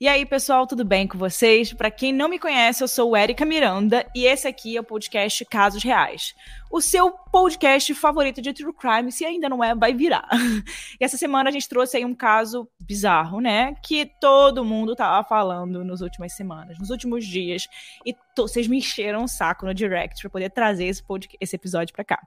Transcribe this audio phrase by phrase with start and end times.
[0.00, 1.72] E aí, pessoal, tudo bem com vocês?
[1.72, 5.44] Para quem não me conhece, eu sou Erika Miranda e esse aqui é o podcast
[5.44, 6.34] Casos Reais.
[6.70, 10.28] O seu podcast favorito de true crime, se ainda não é, vai virar.
[11.00, 13.74] E essa semana a gente trouxe aí um caso bizarro, né?
[13.82, 17.66] Que todo mundo tava falando nas últimas semanas, nos últimos dias.
[18.06, 21.02] E vocês me encheram o saco no direct para poder trazer esse,
[21.40, 22.22] esse episódio para cá.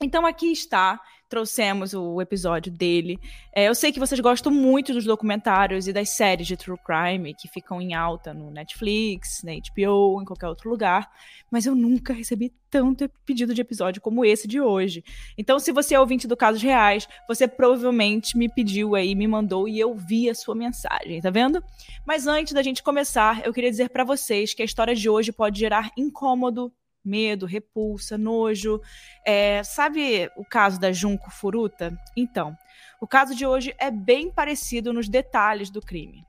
[0.00, 1.00] Então aqui está,
[1.34, 3.18] trouxemos o episódio dele.
[3.52, 7.34] É, eu sei que vocês gostam muito dos documentários e das séries de true crime
[7.34, 11.10] que ficam em alta no Netflix, na HBO, em qualquer outro lugar,
[11.50, 15.02] mas eu nunca recebi tanto pedido de episódio como esse de hoje.
[15.36, 19.66] Então, se você é ouvinte do Casos Reais, você provavelmente me pediu aí, me mandou
[19.66, 21.60] e eu vi a sua mensagem, tá vendo?
[22.06, 25.32] Mas antes da gente começar, eu queria dizer para vocês que a história de hoje
[25.32, 26.72] pode gerar incômodo,
[27.04, 28.80] medo, repulsa, nojo.
[29.24, 31.96] É, sabe o caso da Junco Furuta?
[32.16, 32.56] Então,
[33.00, 36.24] o caso de hoje é bem parecido nos detalhes do crime.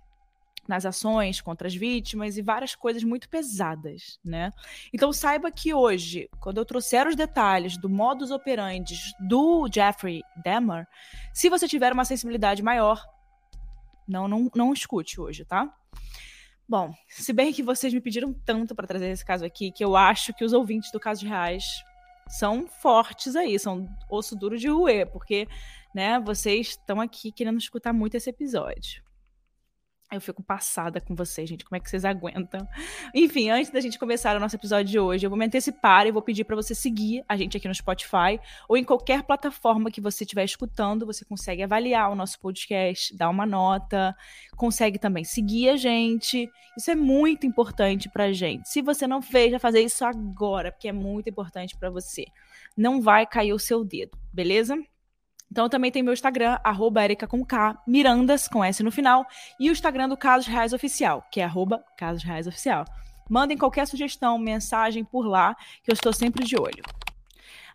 [0.67, 4.51] Nas ações contra as vítimas e várias coisas muito pesadas, né?
[4.91, 10.87] Então saiba que hoje, quando eu trouxer os detalhes do modus operandi do Jeffrey Dahmer,
[11.31, 12.99] se você tiver uma sensibilidade maior,
[14.07, 15.71] não, não, não escute hoje, tá?
[16.67, 19.95] Bom, se bem que vocês me pediram tanto para trazer esse caso aqui, que eu
[19.95, 21.63] acho que os ouvintes do Caso de Reais
[22.27, 25.47] são fortes aí, são osso duro de ruê, porque,
[25.93, 29.04] né, vocês estão aqui querendo escutar muito esse episódio.
[30.11, 31.65] Eu fico passada com vocês, gente.
[31.65, 32.67] Como é que vocês aguentam?
[33.13, 36.11] Enfim, antes da gente começar o nosso episódio de hoje, eu vou me antecipar e
[36.11, 38.39] vou pedir para você seguir a gente aqui no Spotify
[38.69, 41.07] ou em qualquer plataforma que você estiver escutando.
[41.07, 44.15] Você consegue avaliar o nosso podcast, dar uma nota,
[44.55, 46.47] consegue também seguir a gente.
[46.77, 48.69] Isso é muito importante pra gente.
[48.69, 52.25] Se você não fez, já fazer isso agora, porque é muito importante para você.
[52.77, 54.77] Não vai cair o seu dedo, beleza?
[55.55, 59.25] Então também tem meu Instagram, arroba com K, Mirandas, com S no final,
[59.57, 62.83] e o Instagram do Casos Reais Oficial, que é arroba Casos Reais Oficial.
[63.29, 66.83] Mandem qualquer sugestão, mensagem por lá, que eu estou sempre de olho.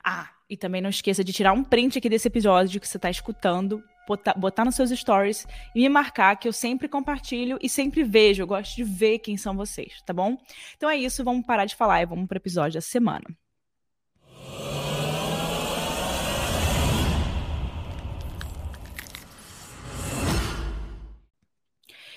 [0.05, 3.09] Ah, e também não esqueça de tirar um print aqui desse episódio que você está
[3.09, 8.05] escutando, botar, botar nos seus stories e me marcar, que eu sempre compartilho e sempre
[8.05, 8.43] vejo.
[8.43, 10.37] Eu gosto de ver quem são vocês, tá bom?
[10.77, 13.25] Então é isso, vamos parar de falar e vamos para o episódio da semana.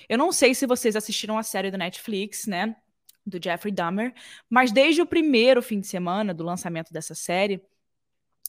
[0.08, 2.76] Eu não sei se vocês assistiram a série do Netflix, né?
[3.26, 4.14] Do Jeffrey Dahmer,
[4.50, 7.62] mas desde o primeiro fim de semana do lançamento dessa série,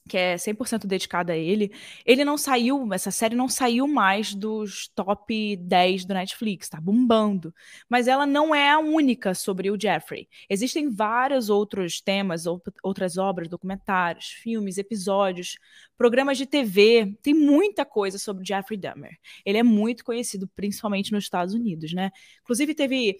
[0.08, 1.72] que é 100% dedicada a ele,
[2.04, 7.54] ele não saiu, essa série não saiu mais dos top 10 do Netflix, tá bombando.
[7.88, 10.28] Mas ela não é a única sobre o Jeffrey.
[10.48, 12.44] Existem vários outros temas,
[12.82, 15.58] outras obras, documentários, filmes, episódios,
[15.96, 19.16] programas de TV, tem muita coisa sobre Jeffrey Dahmer.
[19.44, 22.10] Ele é muito conhecido, principalmente nos Estados Unidos, né?
[22.42, 23.16] Inclusive teve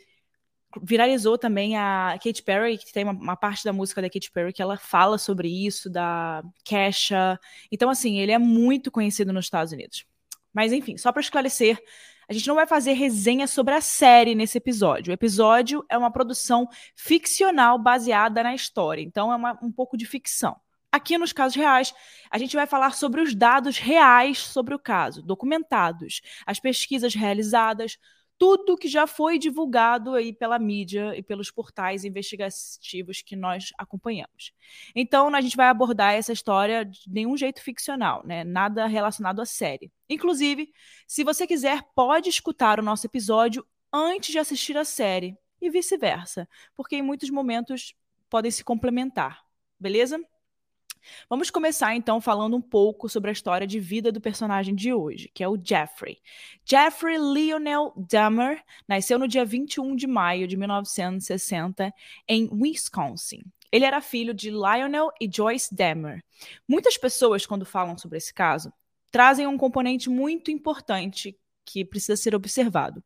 [0.83, 4.53] viralizou também a Katy Perry, que tem uma, uma, parte da música da Katy Perry
[4.53, 7.39] que ela fala sobre isso, da Kesha.
[7.71, 10.05] Então, assim, ele é muito conhecido nos Estados Unidos.
[10.53, 11.83] Mas, enfim, só para esclarecer,
[12.29, 15.11] a gente não vai fazer resenha sobre a série nesse episódio.
[15.11, 20.07] O episódio é uma produção ficcional baseada na história, então é uma, um pouco de
[20.07, 20.57] ficção.
[20.91, 21.93] Aqui nos casos reais,
[22.31, 27.99] a gente vai falar sobre os dados reais sobre o caso, documentados, as pesquisas realizadas,
[28.39, 34.53] tudo que já foi divulgado aí pela mídia e pelos portais investigativos que nós acompanhamos.
[34.95, 38.45] Então, a gente vai abordar essa história de nenhum jeito ficcional, né?
[38.45, 39.93] Nada relacionado à série.
[40.09, 40.73] Inclusive,
[41.07, 46.49] se você quiser, pode escutar o nosso episódio antes de assistir a série e vice-versa,
[46.75, 47.95] porque em muitos momentos
[48.29, 49.45] podem se complementar.
[49.79, 50.19] Beleza?
[51.29, 55.31] Vamos começar então falando um pouco sobre a história de vida do personagem de hoje,
[55.35, 56.19] que é o Jeffrey.
[56.65, 61.93] Jeffrey Lionel Dahmer nasceu no dia 21 de maio de 1960
[62.29, 63.43] em Wisconsin.
[63.71, 66.23] Ele era filho de Lionel e Joyce Dahmer.
[66.69, 68.73] Muitas pessoas, quando falam sobre esse caso,
[69.11, 73.03] trazem um componente muito importante que precisa ser observado,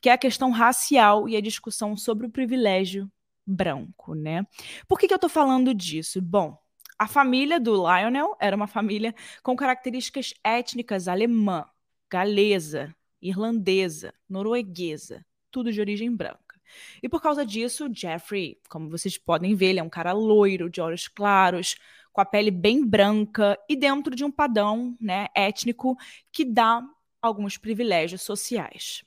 [0.00, 3.10] que é a questão racial e a discussão sobre o privilégio
[3.46, 4.46] branco, né?
[4.88, 6.20] Por que, que eu tô falando disso?
[6.20, 6.58] Bom,
[6.98, 11.64] a família do Lionel era uma família com características étnicas alemã,
[12.10, 16.60] galesa, irlandesa, norueguesa, tudo de origem branca.
[17.02, 20.80] E por causa disso, Jeffrey, como vocês podem ver, ele é um cara loiro, de
[20.80, 21.76] olhos claros,
[22.12, 25.96] com a pele bem branca e dentro de um padrão né, étnico
[26.32, 26.82] que dá
[27.20, 29.04] alguns privilégios sociais.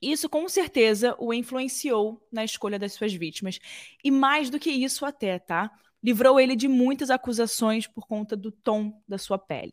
[0.00, 3.58] Isso com certeza o influenciou na escolha das suas vítimas.
[4.04, 5.70] E mais do que isso, até, tá?
[6.06, 9.72] Livrou ele de muitas acusações por conta do tom da sua pele,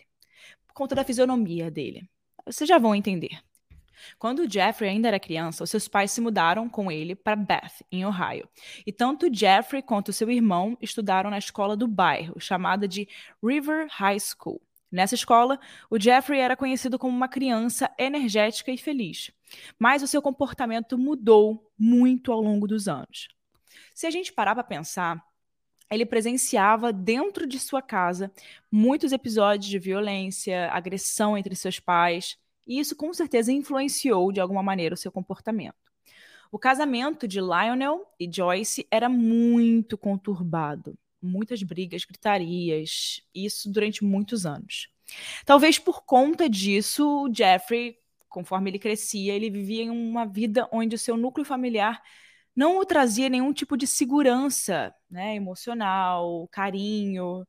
[0.66, 2.10] por conta da fisionomia dele.
[2.44, 3.40] Vocês já vão entender.
[4.18, 8.04] Quando Jeffrey ainda era criança, os seus pais se mudaram com ele para Bath, em
[8.04, 8.50] Ohio.
[8.84, 13.08] E tanto Jeffrey quanto seu irmão estudaram na escola do bairro, chamada de
[13.42, 14.60] River High School.
[14.92, 19.30] Nessa escola, o Jeffrey era conhecido como uma criança energética e feliz,
[19.78, 23.28] mas o seu comportamento mudou muito ao longo dos anos.
[23.94, 25.24] Se a gente parar para pensar,
[25.94, 28.32] ele presenciava dentro de sua casa
[28.72, 32.38] muitos episódios de violência, agressão entre seus pais,
[32.68, 35.76] e isso com certeza influenciou de alguma maneira o seu comportamento.
[36.52, 44.46] O casamento de Lionel e Joyce era muito conturbado muitas brigas, gritarias, isso durante muitos
[44.46, 44.90] anos.
[45.46, 47.98] Talvez por conta disso, Jeffrey,
[48.28, 52.02] conforme ele crescia, ele vivia em uma vida onde o seu núcleo familiar
[52.56, 57.46] não o trazia nenhum tipo de segurança né, emocional, carinho,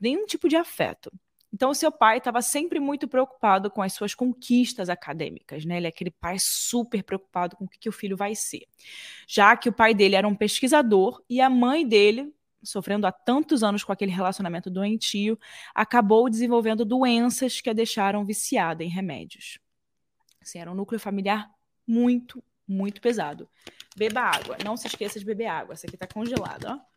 [0.00, 1.10] nenhum tipo de afeto.
[1.52, 5.78] Então, o seu pai estava sempre muito preocupado com as suas conquistas acadêmicas, né?
[5.78, 8.66] Ele é aquele pai super preocupado com o que, que o filho vai ser.
[9.26, 12.34] Já que o pai dele era um pesquisador e a mãe dele
[12.66, 15.38] sofrendo há tantos anos com aquele relacionamento doentio,
[15.74, 19.58] acabou desenvolvendo doenças que a deixaram viciada em remédios.
[20.42, 21.50] Assim, era um núcleo familiar
[21.86, 23.48] muito, muito pesado.
[23.96, 24.56] Beba água.
[24.64, 25.74] Não se esqueça de beber água.
[25.74, 26.96] Essa aqui está congelada, ó.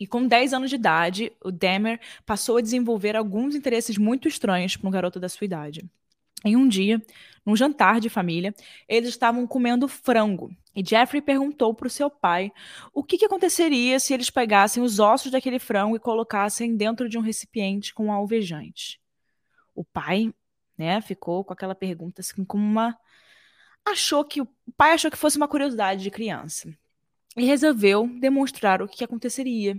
[0.00, 4.74] E com 10 anos de idade, o Demer passou a desenvolver alguns interesses muito estranhos
[4.74, 5.84] para um garoto da sua idade.
[6.42, 7.02] Em um dia,
[7.44, 8.54] num jantar de família,
[8.88, 12.52] eles estavam comendo frango e Jeffrey perguntou para o seu pai
[12.92, 17.18] o que, que, aconteceria se eles pegassem os ossos daquele frango e colocassem dentro de
[17.18, 19.00] um recipiente com alvejante.
[19.74, 20.32] O pai,
[20.78, 22.96] né, ficou com aquela pergunta assim como uma
[23.84, 26.72] achou que o pai achou que fosse uma curiosidade de criança
[27.36, 29.76] e resolveu demonstrar o que aconteceria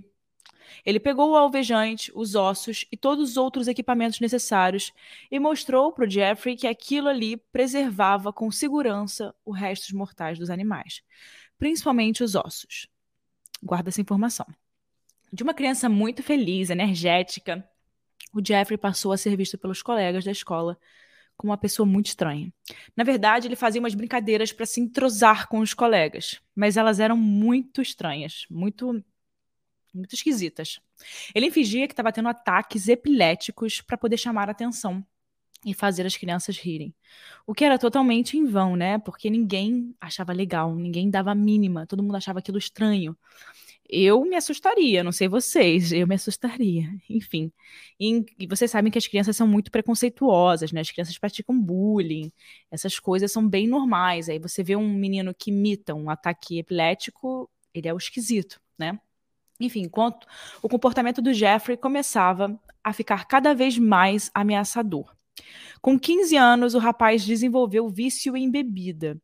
[0.86, 4.92] ele pegou o alvejante, os ossos e todos os outros equipamentos necessários
[5.30, 10.50] e mostrou para o Jeffrey que aquilo ali preservava com segurança os restos mortais dos
[10.50, 11.02] animais,
[11.58, 12.88] principalmente os ossos.
[13.62, 14.46] Guarda essa informação.
[15.32, 17.68] De uma criança muito feliz, energética,
[18.34, 20.78] o Jeffrey passou a ser visto pelos colegas da escola
[21.42, 22.54] como uma pessoa muito estranha.
[22.96, 27.18] Na verdade, ele fazia umas brincadeiras para se entrosar com os colegas, mas elas eram
[27.18, 29.04] muito estranhas, muito
[29.94, 30.80] muito esquisitas.
[31.34, 35.06] Ele fingia que estava tendo ataques epiléticos para poder chamar a atenção
[35.66, 36.94] e fazer as crianças rirem.
[37.46, 38.98] O que era totalmente em vão, né?
[39.00, 43.16] Porque ninguém achava legal, ninguém dava a mínima, todo mundo achava aquilo estranho.
[43.90, 46.90] Eu me assustaria, não sei vocês, eu me assustaria.
[47.10, 47.52] Enfim.
[48.00, 50.82] E, e, vocês sabem que as crianças são muito preconceituosas, né?
[50.82, 52.32] As crianças praticam bullying,
[52.72, 54.30] essas coisas são bem normais.
[54.30, 59.00] Aí você vê um menino que imita um ataque epilético, ele é o esquisito, né?
[59.66, 60.28] Enfim, enquanto
[60.62, 65.16] o comportamento do Jeffrey começava a ficar cada vez mais ameaçador.
[65.82, 69.20] Com 15 anos, o rapaz desenvolveu vício em bebida.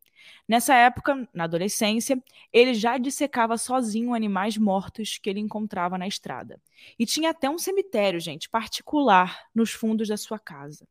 [0.48, 6.60] Nessa época, na adolescência, ele já dissecava sozinho animais mortos que ele encontrava na estrada.
[6.98, 10.88] E tinha até um cemitério, gente, particular nos fundos da sua casa.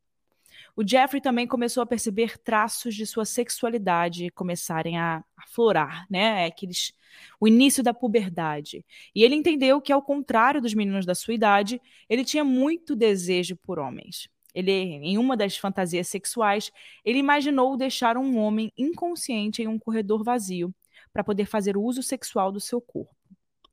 [0.77, 6.45] O Jeffrey também começou a perceber traços de sua sexualidade começarem a aflorar, né?
[6.45, 6.93] É aqueles,
[7.41, 8.85] o início da puberdade.
[9.15, 11.81] E ele entendeu que, ao contrário dos meninos da sua idade,
[12.11, 14.29] ele tinha muito desejo por homens.
[14.55, 16.71] Ele, em uma das fantasias sexuais,
[17.03, 20.75] ele imaginou deixar um homem inconsciente em um corredor vazio
[21.11, 23.17] para poder fazer uso sexual do seu corpo.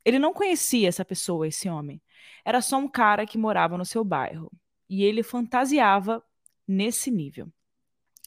[0.06, 2.02] Ele não conhecia essa pessoa, esse homem.
[2.46, 4.50] Era só um cara que morava no seu bairro.
[4.90, 6.24] E ele fantasiava
[6.68, 7.48] nesse nível.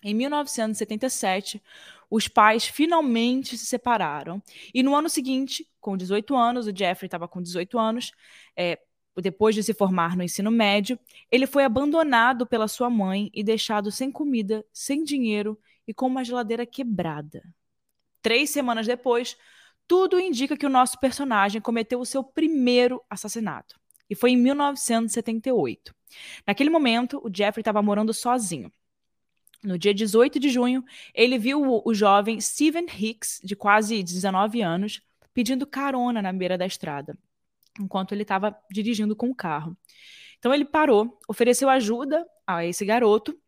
[0.03, 1.63] Em 1977,
[2.11, 4.43] os pais finalmente se separaram.
[4.73, 8.13] E no ano seguinte, com 18 anos, o Jeffrey estava com 18 anos,
[8.57, 8.79] é,
[9.17, 10.99] depois de se formar no ensino médio,
[11.31, 16.25] ele foi abandonado pela sua mãe e deixado sem comida, sem dinheiro e com uma
[16.25, 17.43] geladeira quebrada.
[18.21, 19.37] Três semanas depois,
[19.87, 23.79] tudo indica que o nosso personagem cometeu o seu primeiro assassinato.
[24.09, 25.95] E foi em 1978.
[26.47, 28.71] Naquele momento, o Jeffrey estava morando sozinho.
[29.63, 30.85] No dia 18 de junho,
[31.15, 35.01] ele viu o, o jovem Steven Hicks, de quase 19 anos,
[35.35, 37.19] pedindo carona na beira da estrada,
[37.81, 39.77] enquanto ele estava dirigindo com o carro.
[40.39, 43.39] Então ele parou, ofereceu ajuda a esse garoto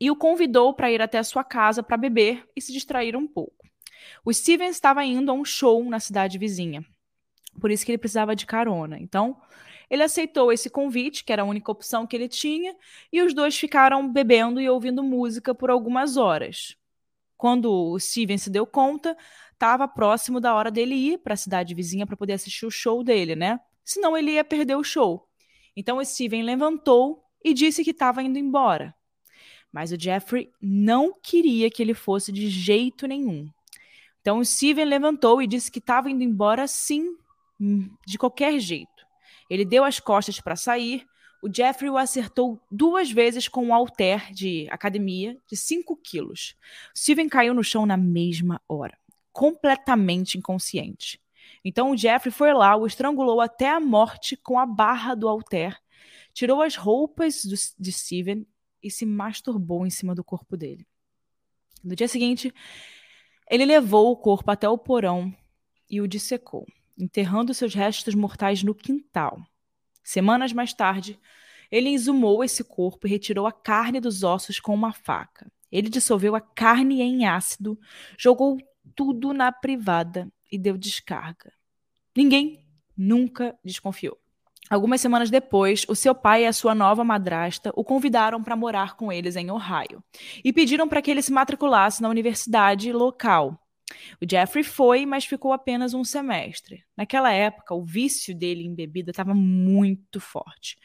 [0.00, 3.26] e o convidou para ir até a sua casa para beber e se distrair um
[3.26, 3.68] pouco.
[4.24, 6.84] O Steven estava indo a um show na cidade vizinha,
[7.60, 8.98] por isso que ele precisava de carona.
[8.98, 9.40] Então,
[9.90, 12.76] ele aceitou esse convite, que era a única opção que ele tinha,
[13.12, 16.76] e os dois ficaram bebendo e ouvindo música por algumas horas.
[17.36, 19.16] Quando o Steven se deu conta,
[19.52, 23.02] estava próximo da hora dele ir para a cidade vizinha para poder assistir o show
[23.02, 23.58] dele, né?
[23.90, 25.26] senão ele ia perder o show.
[25.76, 28.94] Então o Steven levantou e disse que estava indo embora.
[29.72, 33.48] Mas o Jeffrey não queria que ele fosse de jeito nenhum.
[34.20, 37.16] Então o Steven levantou e disse que estava indo embora sim,
[38.06, 38.89] de qualquer jeito.
[39.50, 41.04] Ele deu as costas para sair.
[41.42, 46.54] O Jeffrey o acertou duas vezes com um halter de academia de 5 quilos.
[46.96, 48.96] Steven caiu no chão na mesma hora,
[49.32, 51.20] completamente inconsciente.
[51.64, 55.76] Então o Jeffrey foi lá, o estrangulou até a morte com a barra do halter,
[56.32, 58.46] tirou as roupas do, de Steven
[58.82, 60.86] e se masturbou em cima do corpo dele.
[61.82, 62.52] No dia seguinte,
[63.50, 65.34] ele levou o corpo até o porão
[65.88, 66.66] e o dissecou,
[66.98, 69.40] enterrando seus restos mortais no quintal.
[70.02, 71.18] Semanas mais tarde,
[71.70, 75.50] ele exumou esse corpo e retirou a carne dos ossos com uma faca.
[75.70, 77.78] Ele dissolveu a carne em ácido,
[78.18, 78.58] jogou
[78.94, 81.52] tudo na privada e deu descarga.
[82.16, 82.64] Ninguém
[82.96, 84.18] nunca desconfiou.
[84.68, 88.94] Algumas semanas depois, o seu pai e a sua nova madrasta o convidaram para morar
[88.94, 90.02] com eles em Ohio
[90.44, 93.58] e pediram para que ele se matriculasse na universidade local.
[94.20, 96.84] O Jeffrey foi, mas ficou apenas um semestre.
[96.96, 100.76] Naquela época, o vício dele em bebida estava muito forte.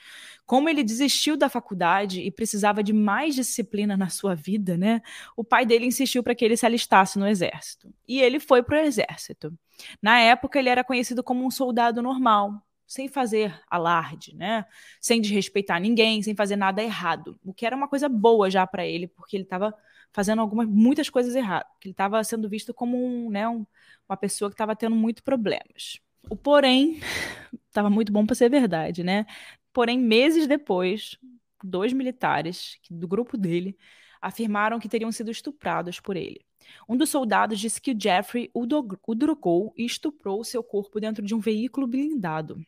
[0.46, 5.02] Como ele desistiu da faculdade e precisava de mais disciplina na sua vida, né?
[5.36, 7.94] O pai dele insistiu para que ele se alistasse no exército.
[8.08, 9.54] E ele foi para o exército.
[10.02, 14.66] Na época, ele era conhecido como um soldado normal, sem fazer alarde, né?
[15.02, 17.40] Sem desrespeitar ninguém, sem fazer nada errado.
[17.44, 19.74] O que era uma coisa boa já para ele, porque ele estava
[20.16, 23.66] fazendo algumas muitas coisas erradas, que ele estava sendo visto como um, né, um,
[24.08, 26.00] uma pessoa que estava tendo muito problemas.
[26.30, 27.02] O porém
[27.68, 29.26] estava muito bom para ser verdade, né?
[29.74, 31.18] Porém, meses depois,
[31.62, 33.78] dois militares do grupo dele
[34.22, 36.46] afirmaram que teriam sido estuprados por ele.
[36.88, 38.66] Um dos soldados disse que Jeffrey o,
[39.06, 42.66] o drogou e estuprou seu corpo dentro de um veículo blindado.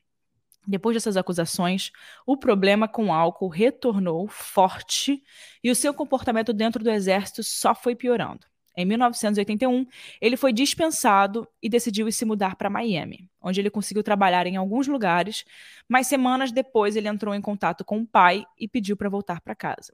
[0.67, 1.93] Depois dessas acusações,
[2.25, 5.24] o problema com o álcool retornou forte
[5.63, 8.45] e o seu comportamento dentro do exército só foi piorando.
[8.75, 9.88] Em 1981,
[10.21, 14.88] ele foi dispensado e decidiu se mudar para Miami, onde ele conseguiu trabalhar em alguns
[14.88, 15.45] lugares,
[15.88, 19.55] mas semanas depois ele entrou em contato com o pai e pediu para voltar para
[19.55, 19.93] casa.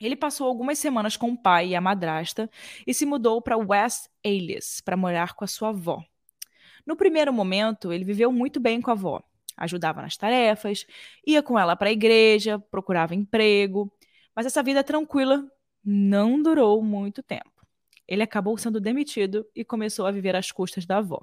[0.00, 2.50] Ele passou algumas semanas com o pai e a madrasta
[2.86, 6.02] e se mudou para West Allis para morar com a sua avó.
[6.86, 9.22] No primeiro momento, ele viveu muito bem com a avó,
[9.60, 10.86] ajudava nas tarefas,
[11.26, 13.92] ia com ela para a igreja, procurava emprego,
[14.34, 15.46] mas essa vida tranquila
[15.84, 17.50] não durou muito tempo.
[18.08, 21.22] Ele acabou sendo demitido e começou a viver às custas da avó.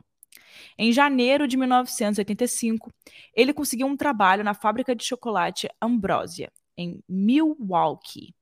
[0.78, 2.92] Em janeiro de 1985,
[3.34, 8.34] ele conseguiu um trabalho na fábrica de chocolate Ambrosia, em Milwaukee.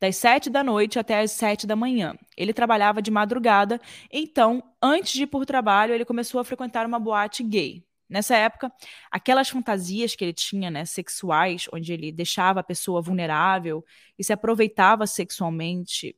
[0.00, 2.14] Das sete da noite até as sete da manhã.
[2.36, 6.98] Ele trabalhava de madrugada, então, antes de ir por trabalho, ele começou a frequentar uma
[6.98, 7.84] boate gay.
[8.08, 8.72] Nessa época,
[9.10, 13.84] aquelas fantasias que ele tinha, né, sexuais, onde ele deixava a pessoa vulnerável
[14.18, 16.16] e se aproveitava sexualmente,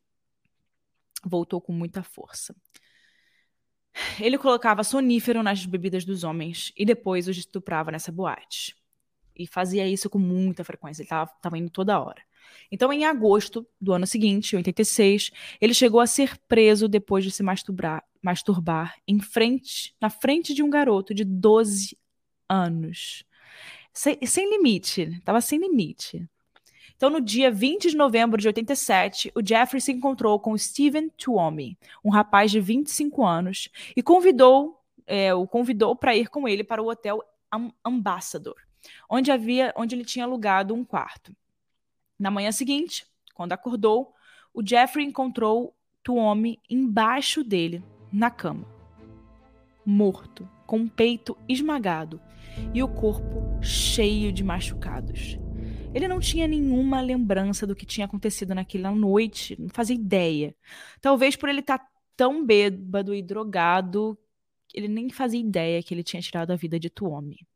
[1.25, 2.54] voltou com muita força.
[4.21, 8.76] Ele colocava sonífero nas bebidas dos homens e depois os estuprava nessa boate.
[9.35, 12.23] E fazia isso com muita frequência, ele estava indo toda hora.
[12.71, 15.30] Então, em agosto do ano seguinte, 86,
[15.61, 20.62] ele chegou a ser preso depois de se masturbar, masturbar em frente, na frente de
[20.62, 21.96] um garoto de 12
[22.48, 23.25] anos.
[23.92, 26.28] Sem, sem limite, estava sem limite.
[26.96, 31.78] Então, no dia 20 de novembro de 87, o Jeffrey se encontrou com Steven Tuomi,
[32.04, 36.82] um rapaz de 25 anos, e convidou, é, o convidou para ir com ele para
[36.82, 37.22] o hotel
[37.84, 38.56] Ambassador,
[39.08, 41.34] onde havia, onde ele tinha alugado um quarto.
[42.18, 44.12] Na manhã seguinte, quando acordou,
[44.52, 45.72] o Jeffrey encontrou
[46.02, 48.66] Tuomi embaixo dele, na cama.
[49.84, 52.20] Morto, com o peito esmagado
[52.74, 55.38] e o corpo cheio de machucados.
[55.94, 60.54] Ele não tinha nenhuma lembrança do que tinha acontecido naquela noite, não fazia ideia.
[61.00, 64.18] Talvez por ele estar tá tão bêbado e drogado,
[64.74, 67.46] ele nem fazia ideia que ele tinha tirado a vida de Tuomi.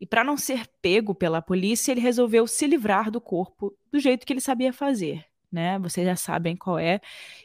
[0.00, 4.24] E para não ser pego pela polícia, ele resolveu se livrar do corpo do jeito
[4.24, 5.78] que ele sabia fazer, né?
[5.80, 7.00] Vocês já sabem qual é,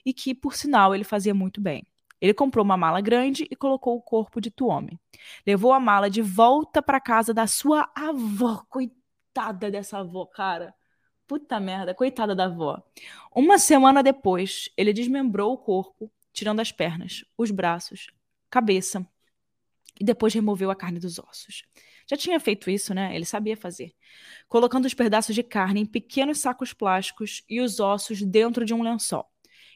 [0.05, 1.85] e que, por sinal, ele fazia muito bem.
[2.23, 4.97] Ele comprou uma mala grande e colocou o corpo de Tuomi.
[5.45, 8.63] Levou a mala de volta para casa da sua avó.
[8.69, 10.73] Coitada dessa avó, cara.
[11.27, 12.81] Puta merda, coitada da avó.
[13.35, 18.07] Uma semana depois, ele desmembrou o corpo, tirando as pernas, os braços,
[18.49, 19.05] cabeça,
[19.99, 21.65] e depois removeu a carne dos ossos.
[22.09, 23.13] Já tinha feito isso, né?
[23.13, 23.93] Ele sabia fazer.
[24.47, 28.81] Colocando os pedaços de carne em pequenos sacos plásticos e os ossos dentro de um
[28.81, 29.29] lençol.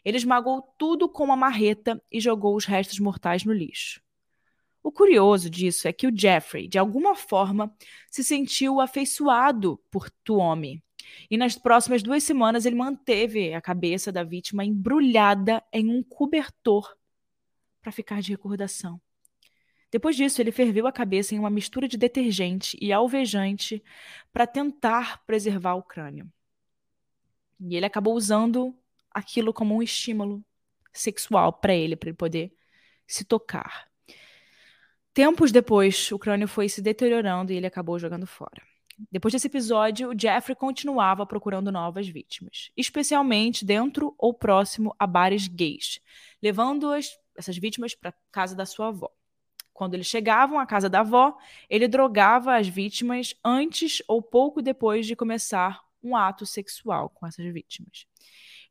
[0.08, 4.02] Ele esmagou tudo com uma marreta e jogou os restos mortais no lixo.
[4.82, 7.76] O curioso disso é que o Jeffrey, de alguma forma,
[8.10, 10.82] se sentiu afeiçoado por Tuomi.
[11.30, 16.96] E nas próximas duas semanas ele manteve a cabeça da vítima embrulhada em um cobertor
[17.82, 19.02] para ficar de recordação.
[19.92, 23.84] Depois disso, ele ferveu a cabeça em uma mistura de detergente e alvejante
[24.32, 26.32] para tentar preservar o crânio.
[27.60, 28.74] E ele acabou usando
[29.12, 30.44] aquilo como um estímulo
[30.94, 32.54] sexual para ele, para ele poder
[33.06, 33.88] se tocar.
[35.14, 38.62] Tempos depois, o crânio foi se deteriorando e ele acabou jogando fora.
[39.12, 45.48] Depois desse episódio, o Jeffrey continuava procurando novas vítimas, especialmente dentro ou próximo a bares
[45.48, 46.00] gays,
[46.42, 49.12] levando as, essas vítimas para casa da sua avó.
[49.72, 51.38] Quando eles chegavam à casa da avó,
[51.70, 57.46] ele drogava as vítimas antes ou pouco depois de começar um ato sexual com essas
[57.54, 58.08] vítimas.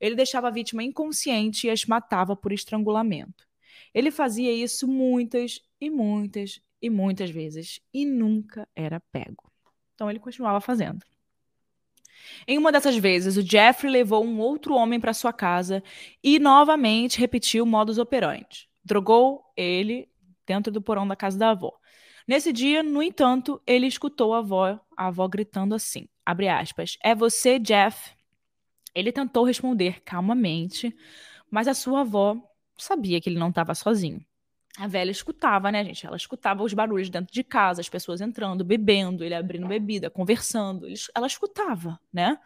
[0.00, 3.46] Ele deixava a vítima inconsciente e as matava por estrangulamento.
[3.92, 9.50] Ele fazia isso muitas e muitas e muitas vezes e nunca era pego.
[9.94, 11.00] Então ele continuava fazendo.
[12.46, 15.82] Em uma dessas vezes, o Jeffrey levou um outro homem para sua casa
[16.22, 18.68] e novamente repetiu o modus operandi.
[18.84, 20.08] Drogou ele
[20.46, 21.72] dentro do porão da casa da avó.
[22.26, 27.14] Nesse dia, no entanto, ele escutou a avó, a avó gritando assim, abre aspas, é
[27.14, 28.15] você, Jeff?
[28.96, 30.96] Ele tentou responder calmamente,
[31.50, 32.34] mas a sua avó
[32.78, 34.24] sabia que ele não estava sozinho.
[34.78, 36.06] A velha escutava, né, gente?
[36.06, 40.86] Ela escutava os barulhos dentro de casa, as pessoas entrando, bebendo, ele abrindo bebida, conversando.
[41.14, 42.38] Ela escutava, né?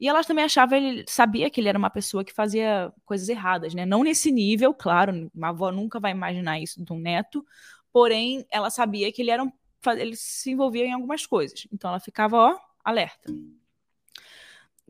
[0.00, 3.72] E ela também achava, ele sabia que ele era uma pessoa que fazia coisas erradas,
[3.72, 3.86] né?
[3.86, 7.46] Não nesse nível, claro, uma avó nunca vai imaginar isso de um neto,
[7.92, 9.52] porém ela sabia que ele era um,
[9.98, 11.68] ele se envolvia em algumas coisas.
[11.72, 13.32] Então ela ficava, ó, alerta.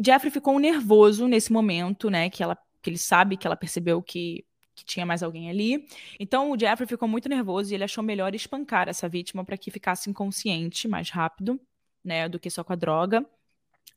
[0.04, 4.45] Jeffrey ficou nervoso nesse momento, né, que ela que ele sabe que ela percebeu que
[4.75, 5.87] que tinha mais alguém ali.
[6.19, 9.71] Então o Jeffrey ficou muito nervoso e ele achou melhor espancar essa vítima para que
[9.71, 11.61] ficasse inconsciente mais rápido,
[12.02, 13.26] né, do que só com a droga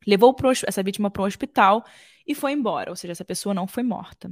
[0.05, 1.83] levou pro, essa vítima para um hospital
[2.25, 4.31] e foi embora, ou seja, essa pessoa não foi morta.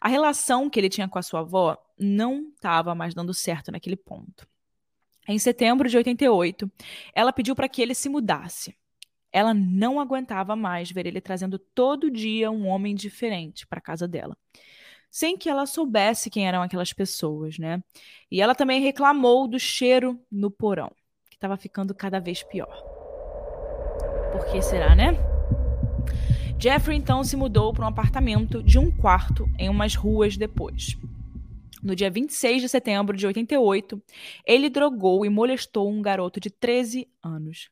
[0.00, 3.96] A relação que ele tinha com a sua avó não estava mais dando certo naquele
[3.96, 4.46] ponto.
[5.26, 6.70] Em setembro de 88,
[7.14, 8.76] ela pediu para que ele se mudasse.
[9.32, 14.36] Ela não aguentava mais ver ele trazendo todo dia um homem diferente para casa dela,
[15.10, 17.82] sem que ela soubesse quem eram aquelas pessoas, né?
[18.30, 20.90] E ela também reclamou do cheiro no porão,
[21.30, 22.82] que estava ficando cada vez pior.
[24.32, 25.16] Por que será, né?
[26.58, 30.96] Jeffrey então se mudou para um apartamento de um quarto em umas ruas depois.
[31.82, 34.00] No dia 26 de setembro de 88,
[34.46, 37.68] ele drogou e molestou um garoto de 13 anos,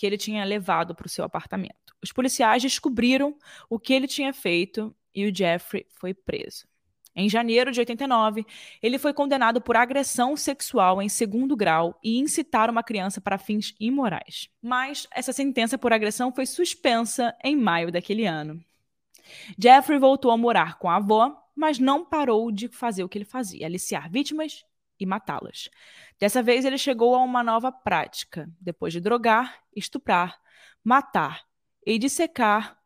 [0.00, 1.94] que ele tinha levado para o seu apartamento.
[2.02, 3.36] Os policiais descobriram
[3.68, 6.66] o que ele tinha feito e o Jeffrey foi preso.
[7.14, 8.46] Em janeiro de 89,
[8.82, 13.74] ele foi condenado por agressão sexual em segundo grau e incitar uma criança para fins
[13.78, 14.48] imorais.
[14.62, 18.58] Mas essa sentença por agressão foi suspensa em maio daquele ano.
[19.58, 23.26] Jeffrey voltou a morar com a avó, mas não parou de fazer o que ele
[23.26, 24.64] fazia: aliciar vítimas
[25.00, 25.70] e matá-las.
[26.18, 28.48] Dessa vez, ele chegou a uma nova prática.
[28.60, 30.38] Depois de drogar, estuprar,
[30.84, 31.44] matar
[31.84, 32.78] e dissecar,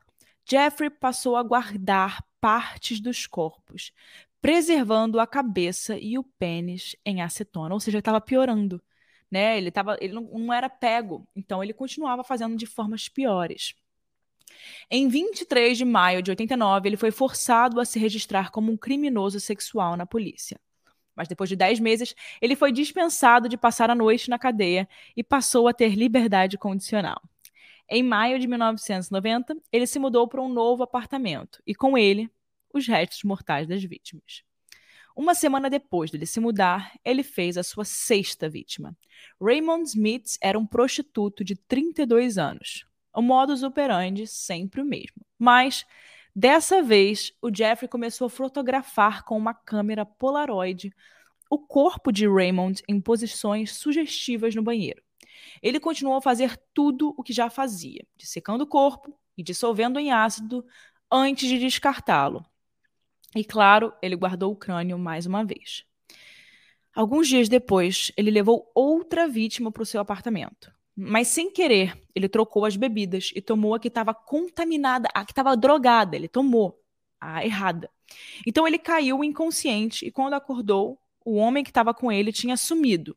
[0.48, 3.92] Jeffrey passou a guardar partes dos corpos,
[4.40, 8.82] preservando a cabeça e o pênis em acetona, ou seja, estava piorando,
[9.30, 9.56] né?
[9.56, 13.74] Ele tava, ele não, não era pego, então ele continuava fazendo de formas piores.
[14.90, 19.40] Em 23 de maio de 89, ele foi forçado a se registrar como um criminoso
[19.40, 20.60] sexual na polícia.
[21.14, 25.22] Mas depois de 10 meses, ele foi dispensado de passar a noite na cadeia e
[25.22, 27.20] passou a ter liberdade condicional.
[27.88, 32.30] Em maio de 1990, ele se mudou para um novo apartamento e, com ele,
[32.72, 34.42] os restos mortais das vítimas.
[35.16, 38.96] Uma semana depois dele se mudar, ele fez a sua sexta vítima.
[39.40, 42.84] Raymond Smith era um prostituto de 32 anos.
[43.14, 45.24] O modus operandi sempre o mesmo.
[45.38, 45.86] Mas,
[46.34, 50.92] dessa vez, o Jeffrey começou a fotografar com uma câmera Polaroid
[51.50, 55.02] o corpo de Raymond em posições sugestivas no banheiro.
[55.62, 60.12] Ele continuou a fazer tudo o que já fazia, dissecando o corpo e dissolvendo em
[60.12, 60.64] ácido
[61.10, 62.44] antes de descartá-lo.
[63.36, 65.84] E claro, ele guardou o crânio mais uma vez.
[66.94, 70.73] Alguns dias depois, ele levou outra vítima para o seu apartamento.
[70.96, 75.32] Mas sem querer, ele trocou as bebidas e tomou a que estava contaminada, a que
[75.32, 76.14] estava drogada.
[76.16, 76.80] Ele tomou
[77.20, 77.90] a errada.
[78.46, 83.16] Então ele caiu inconsciente e quando acordou, o homem que estava com ele tinha sumido.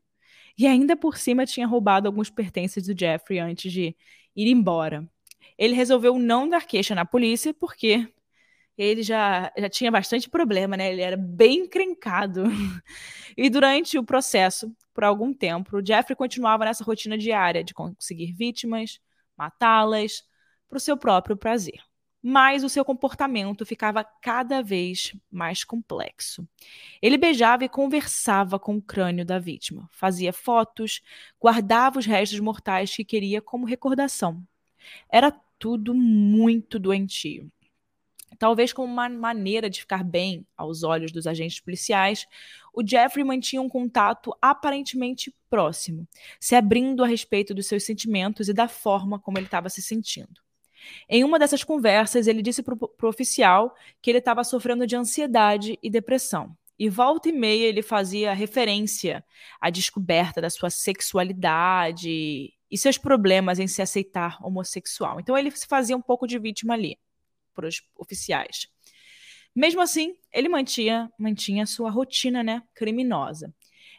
[0.56, 3.94] E ainda por cima tinha roubado alguns pertences do Jeffrey antes de
[4.34, 5.08] ir embora.
[5.56, 8.08] Ele resolveu não dar queixa na polícia porque
[8.78, 10.92] ele já, já tinha bastante problema, né?
[10.92, 12.44] Ele era bem encrencado.
[13.40, 18.32] E durante o processo, por algum tempo, o Jeffrey continuava nessa rotina diária de conseguir
[18.32, 18.98] vítimas,
[19.36, 20.24] matá-las,
[20.68, 21.80] para o seu próprio prazer.
[22.20, 26.48] Mas o seu comportamento ficava cada vez mais complexo.
[27.00, 31.00] Ele beijava e conversava com o crânio da vítima, fazia fotos,
[31.40, 34.42] guardava os restos mortais que queria como recordação.
[35.08, 37.48] Era tudo muito doentio.
[38.38, 42.24] Talvez como uma maneira de ficar bem aos olhos dos agentes policiais,
[42.72, 46.06] o Jeffrey mantinha um contato aparentemente próximo,
[46.38, 50.40] se abrindo a respeito dos seus sentimentos e da forma como ele estava se sentindo.
[51.08, 55.76] Em uma dessas conversas, ele disse para o oficial que ele estava sofrendo de ansiedade
[55.82, 56.56] e depressão.
[56.78, 59.24] E volta e meia ele fazia referência
[59.60, 65.18] à descoberta da sua sexualidade e seus problemas em se aceitar homossexual.
[65.18, 66.96] Então ele se fazia um pouco de vítima ali
[67.66, 68.68] os oficiais.
[69.54, 73.52] Mesmo assim, ele mantinha, mantinha sua rotina né, criminosa.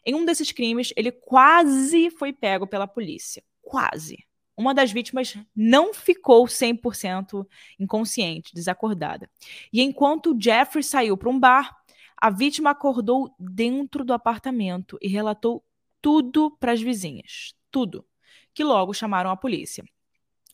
[0.06, 3.44] Em um desses crimes, ele quase foi pego pela polícia.
[3.62, 4.18] Quase.
[4.56, 7.46] Uma das vítimas não ficou 100%
[7.80, 9.30] inconsciente, desacordada.
[9.72, 11.76] E enquanto Jeffrey saiu para um bar,
[12.18, 15.64] a vítima acordou dentro do apartamento e relatou
[16.02, 17.54] tudo para as vizinhas.
[17.72, 18.06] Tudo.
[18.54, 19.86] Que logo chamaram a polícia.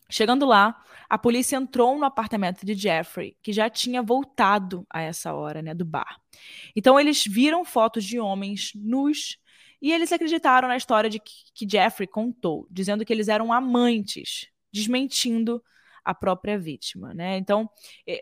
[0.09, 5.33] Chegando lá, a polícia entrou no apartamento de Jeffrey, que já tinha voltado a essa
[5.33, 6.19] hora, né, do bar.
[6.75, 9.37] Então eles viram fotos de homens nus
[9.81, 14.47] e eles acreditaram na história de que, que Jeffrey contou, dizendo que eles eram amantes,
[14.71, 15.61] desmentindo
[16.03, 17.37] a própria vítima, né?
[17.37, 17.67] Então,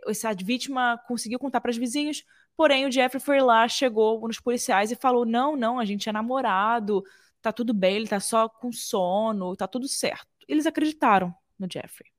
[0.07, 2.23] essa vítima conseguiu contar para os vizinhos,
[2.55, 6.11] porém o Jeffrey foi lá, chegou nos policiais e falou: "Não, não, a gente é
[6.13, 7.03] namorado,
[7.41, 10.27] tá tudo bem, ele tá só com sono, tá tudo certo".
[10.47, 12.11] Eles acreditaram no Jeffrey.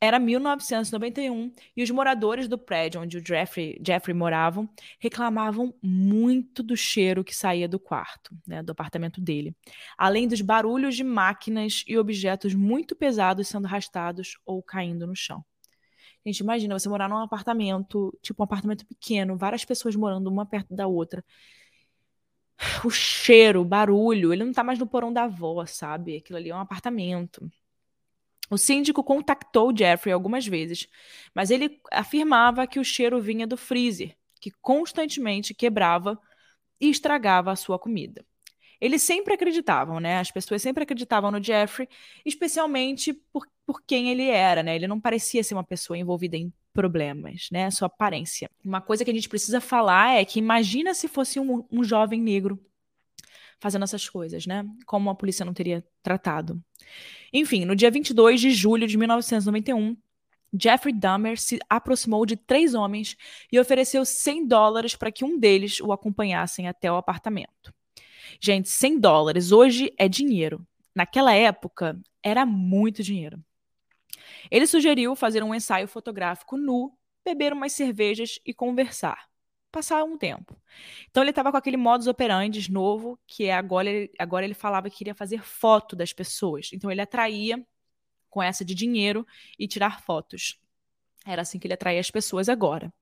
[0.00, 6.76] Era 1991 e os moradores do prédio onde o Jeffrey, Jeffrey moravam reclamavam muito do
[6.76, 9.54] cheiro que saía do quarto, né, do apartamento dele,
[9.96, 15.44] além dos barulhos de máquinas e objetos muito pesados sendo arrastados ou caindo no chão.
[16.26, 20.74] Gente, imagina você morar num apartamento, tipo um apartamento pequeno, várias pessoas morando uma perto
[20.74, 21.24] da outra.
[22.84, 26.16] O cheiro, o barulho, ele não tá mais no porão da avó, sabe?
[26.16, 27.50] Aquilo ali é um apartamento.
[28.52, 30.86] O síndico contactou Jeffrey algumas vezes,
[31.34, 36.20] mas ele afirmava que o cheiro vinha do freezer, que constantemente quebrava
[36.78, 38.22] e estragava a sua comida.
[38.78, 40.18] Eles sempre acreditavam, né?
[40.18, 41.88] As pessoas sempre acreditavam no Jeffrey,
[42.26, 44.76] especialmente por, por quem ele era, né?
[44.76, 47.70] Ele não parecia ser uma pessoa envolvida em problemas, né?
[47.70, 48.50] Sua aparência.
[48.62, 52.20] Uma coisa que a gente precisa falar é que imagina se fosse um, um jovem
[52.20, 52.62] negro
[53.62, 54.66] fazendo essas coisas, né?
[54.84, 56.60] Como a polícia não teria tratado.
[57.32, 59.96] Enfim, no dia 22 de julho de 1991,
[60.60, 63.16] Jeffrey Dahmer se aproximou de três homens
[63.52, 67.72] e ofereceu 100 dólares para que um deles o acompanhassem até o apartamento.
[68.40, 70.66] Gente, 100 dólares hoje é dinheiro.
[70.92, 73.38] Naquela época, era muito dinheiro.
[74.50, 76.92] Ele sugeriu fazer um ensaio fotográfico nu,
[77.24, 79.31] beber umas cervejas e conversar
[79.72, 80.56] passar um tempo.
[81.10, 84.88] Então ele estava com aquele modus operandi novo, que é agora ele, agora ele falava
[84.88, 86.70] que queria fazer foto das pessoas.
[86.72, 87.64] Então ele atraía
[88.30, 89.26] com essa de dinheiro
[89.58, 90.60] e tirar fotos.
[91.26, 92.92] Era assim que ele atraía as pessoas agora.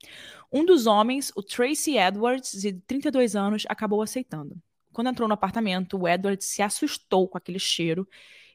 [0.53, 4.61] Um dos homens, o Tracy Edwards, de 32 anos, acabou aceitando.
[4.93, 8.09] Quando entrou no apartamento, o Edwards se assustou com aquele cheiro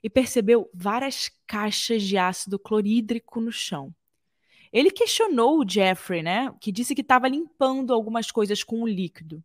[0.04, 3.94] e percebeu várias caixas de ácido clorídrico no chão.
[4.76, 9.42] Ele questionou o Jeffrey, né, que disse que estava limpando algumas coisas com o líquido.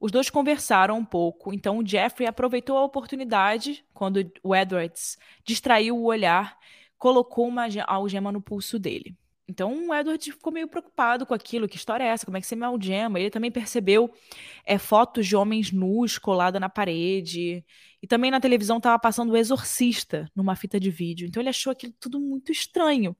[0.00, 5.96] Os dois conversaram um pouco, então o Jeffrey aproveitou a oportunidade, quando o Edwards distraiu
[5.96, 6.58] o olhar,
[6.98, 9.16] colocou uma algema no pulso dele.
[9.46, 12.26] Então o Edward ficou meio preocupado com aquilo, que história é essa?
[12.26, 13.20] Como é que você me algema?
[13.20, 14.12] Ele também percebeu
[14.64, 17.64] é, fotos de homens nus coladas na parede.
[18.02, 21.28] E também na televisão estava passando o Exorcista numa fita de vídeo.
[21.28, 23.16] Então ele achou aquilo tudo muito estranho.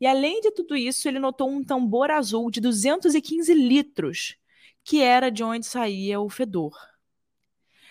[0.00, 4.36] E além de tudo isso, ele notou um tambor azul de 215 litros,
[4.84, 6.74] que era de onde saía o fedor.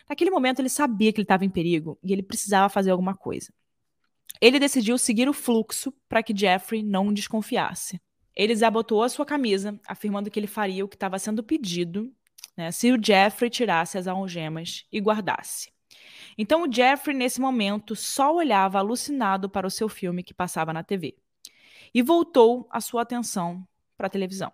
[0.09, 3.53] Naquele momento, ele sabia que ele estava em perigo e ele precisava fazer alguma coisa.
[4.41, 8.01] Ele decidiu seguir o fluxo para que Jeffrey não desconfiasse.
[8.35, 12.11] Ele desabotou a sua camisa, afirmando que ele faria o que estava sendo pedido
[12.55, 15.71] né, se o Jeffrey tirasse as algemas e guardasse.
[16.37, 20.83] Então o Jeffrey, nesse momento, só olhava alucinado para o seu filme que passava na
[20.83, 21.15] TV
[21.93, 24.51] e voltou a sua atenção para a televisão.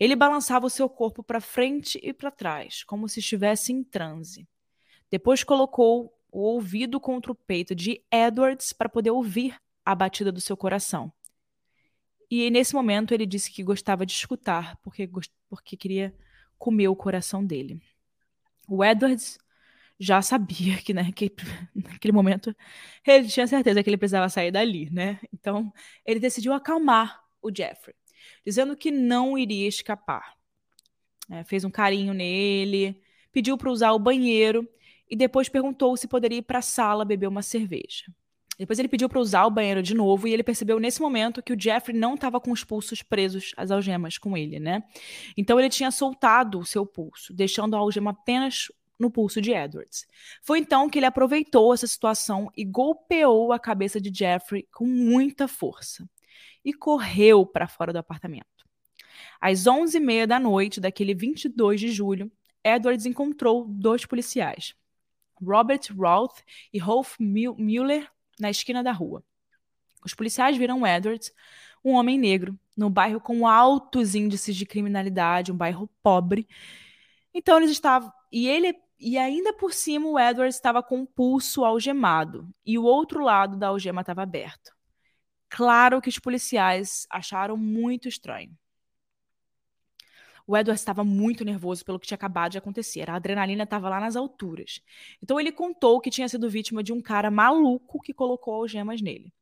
[0.00, 4.48] Ele balançava o seu corpo para frente e para trás, como se estivesse em transe.
[5.10, 10.40] Depois colocou o ouvido contra o peito de Edwards para poder ouvir a batida do
[10.40, 11.12] seu coração.
[12.30, 15.08] e nesse momento ele disse que gostava de escutar, porque,
[15.48, 16.14] porque queria
[16.58, 17.80] comer o coração dele.
[18.68, 19.38] O Edwards
[19.98, 21.32] já sabia que, né, que
[21.74, 22.54] naquele momento
[23.06, 25.18] ele tinha certeza que ele precisava sair dali, né?
[25.32, 25.72] Então
[26.06, 27.94] ele decidiu acalmar o Jeffrey,
[28.44, 30.36] dizendo que não iria escapar.
[31.30, 34.66] É, fez um carinho nele, pediu para usar o banheiro
[35.10, 38.04] e depois perguntou se poderia ir para a sala beber uma cerveja.
[38.58, 41.52] Depois ele pediu para usar o banheiro de novo e ele percebeu nesse momento que
[41.52, 44.82] o Jeffrey não estava com os pulsos presos às algemas com ele, né?
[45.36, 48.66] Então ele tinha soltado o seu pulso, deixando a algema apenas
[48.98, 50.06] no pulso de Edwards.
[50.42, 55.46] Foi então que ele aproveitou essa situação e golpeou a cabeça de Jeffrey com muita
[55.46, 56.08] força
[56.64, 58.46] e correu para fora do apartamento.
[59.40, 62.30] Às 11h30 da noite daquele 22 de julho,
[62.64, 64.74] Edwards encontrou dois policiais,
[65.40, 69.22] Robert Roth e Rolf Mueller, na esquina da rua.
[70.04, 71.32] Os policiais viram Edwards,
[71.84, 76.46] um homem negro, no bairro com altos índices de criminalidade, um bairro pobre.
[77.34, 78.12] Então eles estavam.
[78.30, 78.74] E ele.
[78.98, 83.56] E ainda por cima, o Edwards estava com o pulso algemado e o outro lado
[83.56, 84.72] da algema estava aberto.
[85.48, 88.56] Claro que os policiais acharam muito estranho.
[90.46, 93.08] O Edward estava muito nervoso pelo que tinha acabado de acontecer.
[93.10, 94.80] A adrenalina estava lá nas alturas.
[95.22, 99.32] Então ele contou que tinha sido vítima de um cara maluco que colocou algemas nele.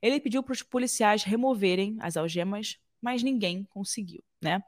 [0.00, 4.62] Ele pediu para os policiais removerem as algemas, mas ninguém conseguiu, né?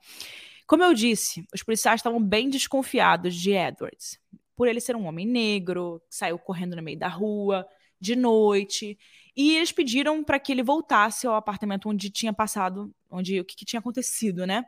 [0.67, 4.19] Como eu disse, os policiais estavam bem desconfiados de Edwards,
[4.57, 7.67] por ele ser um homem negro, saiu correndo no meio da rua,
[8.01, 8.99] de noite,
[9.37, 13.55] e eles pediram para que ele voltasse ao apartamento onde tinha passado, onde o que,
[13.55, 14.65] que tinha acontecido, né?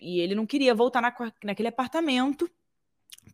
[0.00, 2.48] e ele não queria voltar na, naquele apartamento,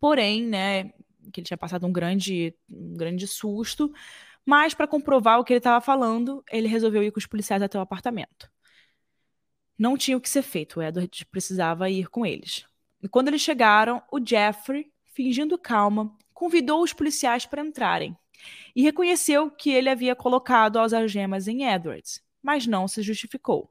[0.01, 0.85] porém, né,
[1.33, 3.93] que ele tinha passado um grande, um grande susto,
[4.45, 7.79] mas para comprovar o que ele estava falando, ele resolveu ir com os policiais até
[7.79, 8.51] o apartamento.
[9.79, 12.65] Não tinha o que ser feito, o Edward precisava ir com eles.
[13.03, 18.17] E quando eles chegaram, o Jeffrey, fingindo calma, convidou os policiais para entrarem
[18.75, 23.71] e reconheceu que ele havia colocado as algemas em Edwards, mas não se justificou.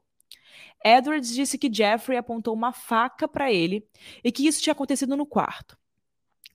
[0.84, 3.86] Edwards disse que Jeffrey apontou uma faca para ele
[4.22, 5.78] e que isso tinha acontecido no quarto.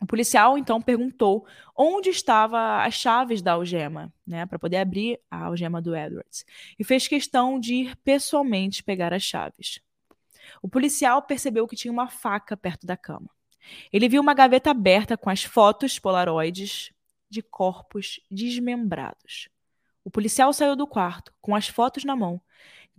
[0.02, 5.46] O policial então perguntou onde estavam as chaves da algema, né, para poder abrir a
[5.46, 6.46] algema do Edwards,
[6.78, 9.82] e fez questão de ir pessoalmente pegar as chaves.
[10.62, 13.30] O policial percebeu que tinha uma faca perto da cama.
[13.92, 16.92] Ele viu uma gaveta aberta com as fotos polaroides
[17.30, 19.50] de corpos desmembrados.
[20.04, 22.42] O policial saiu do quarto com as fotos na mão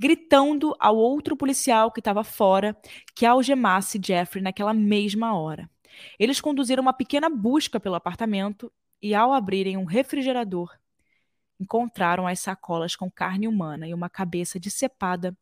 [0.01, 2.75] gritando ao outro policial que estava fora
[3.15, 5.69] que algemasse Jeffrey naquela mesma hora.
[6.19, 8.73] Eles conduziram uma pequena busca pelo apartamento
[9.03, 10.77] e, ao abrirem um refrigerador,
[11.59, 15.37] encontraram as sacolas com carne humana e uma cabeça decepada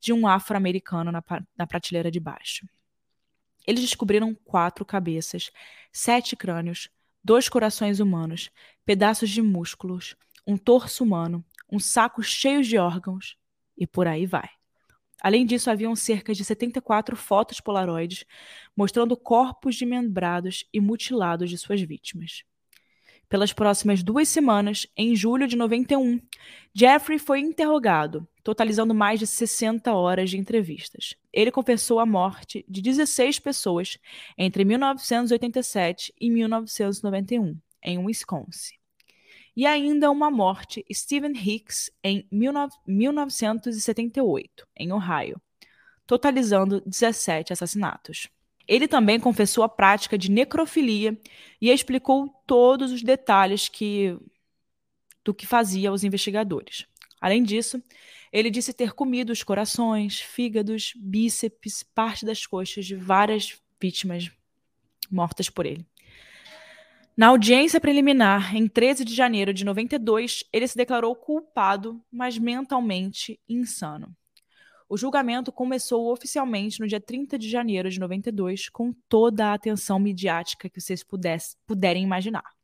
[0.00, 1.22] de um afro-americano na,
[1.56, 2.66] na prateleira de baixo.
[3.66, 5.50] Eles descobriram quatro cabeças,
[5.92, 6.88] sete crânios,
[7.22, 8.50] dois corações humanos,
[8.84, 13.36] pedaços de músculos, um torso humano, um saco cheio de órgãos
[13.76, 14.48] e por aí vai.
[15.20, 18.24] Além disso, haviam cerca de 74 fotos polaroides
[18.76, 22.44] mostrando corpos desmembrados e mutilados de suas vítimas.
[23.28, 26.20] Pelas próximas duas semanas, em julho de 91,
[26.74, 31.14] Jeffrey foi interrogado, totalizando mais de 60 horas de entrevistas.
[31.32, 33.98] Ele confessou a morte de 16 pessoas
[34.36, 38.79] entre 1987 e 1991, em Wisconsin
[39.56, 45.40] e ainda uma morte, Stephen Hicks, em 1978, em Ohio,
[46.06, 48.28] totalizando 17 assassinatos.
[48.66, 51.18] Ele também confessou a prática de necrofilia
[51.60, 54.16] e explicou todos os detalhes que,
[55.24, 56.86] do que fazia aos investigadores.
[57.20, 57.82] Além disso,
[58.32, 64.30] ele disse ter comido os corações, fígados, bíceps, parte das coxas de várias vítimas
[65.10, 65.84] mortas por ele.
[67.20, 73.38] Na audiência preliminar, em 13 de janeiro de 92, ele se declarou culpado, mas mentalmente
[73.46, 74.16] insano.
[74.88, 80.00] O julgamento começou oficialmente no dia 30 de janeiro de 92, com toda a atenção
[80.00, 82.54] midiática que vocês pudesse, puderem imaginar.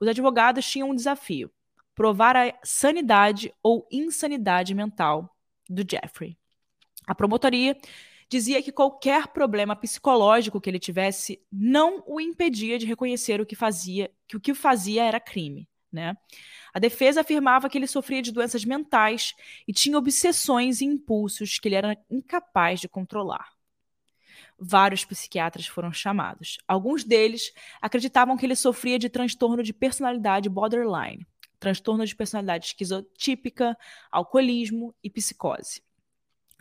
[0.00, 1.48] Os advogados tinham um desafio:
[1.94, 5.32] provar a sanidade ou insanidade mental
[5.70, 6.36] do Jeffrey.
[7.06, 7.76] A promotoria
[8.32, 13.54] dizia que qualquer problema psicológico que ele tivesse não o impedia de reconhecer o que
[13.54, 16.16] fazia, que o que fazia era crime, né?
[16.72, 19.34] A defesa afirmava que ele sofria de doenças mentais
[19.68, 23.50] e tinha obsessões e impulsos que ele era incapaz de controlar.
[24.58, 26.56] Vários psiquiatras foram chamados.
[26.66, 31.26] Alguns deles acreditavam que ele sofria de transtorno de personalidade borderline,
[31.60, 33.76] transtorno de personalidade esquizotípica,
[34.10, 35.82] alcoolismo e psicose.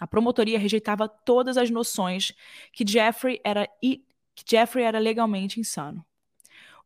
[0.01, 2.33] A promotoria rejeitava todas as noções
[2.73, 6.03] que Jeffrey era, que Jeffrey era legalmente insano.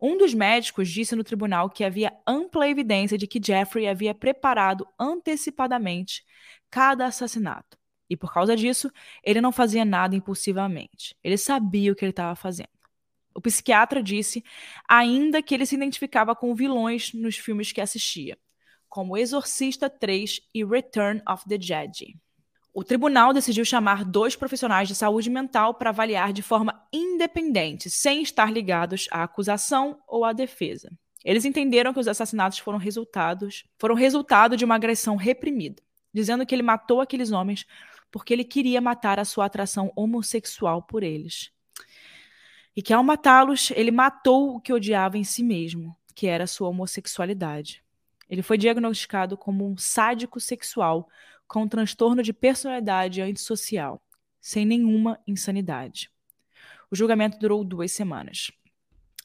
[0.01, 4.86] Um dos médicos disse no tribunal que havia ampla evidência de que Jeffrey havia preparado
[4.99, 6.25] antecipadamente
[6.69, 7.78] cada assassinato.
[8.10, 8.91] E por causa disso,
[9.23, 11.15] ele não fazia nada impulsivamente.
[11.23, 12.67] Ele sabia o que ele estava fazendo.
[13.34, 14.43] O psiquiatra disse
[14.89, 18.38] ainda que ele se identificava com vilões nos filmes que assistia,
[18.89, 22.19] como Exorcista 3 e Return of the Jedi.
[22.78, 28.22] O tribunal decidiu chamar dois profissionais de saúde mental para avaliar de forma independente, sem
[28.22, 30.92] estar ligados à acusação ou à defesa.
[31.24, 35.82] Eles entenderam que os assassinatos foram resultados, foram resultado de uma agressão reprimida,
[36.14, 37.66] dizendo que ele matou aqueles homens
[38.12, 41.54] porque ele queria matar a sua atração homossexual por eles.
[42.76, 46.48] E que ao matá-los, ele matou o que odiava em si mesmo, que era a
[46.48, 47.82] sua homossexualidade.
[48.30, 51.08] Ele foi diagnosticado como um sádico sexual
[51.48, 54.02] com transtorno de personalidade antissocial,
[54.42, 56.10] sem nenhuma insanidade.
[56.92, 58.52] O julgamento durou duas semanas.